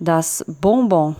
[0.00, 1.14] das Bonbon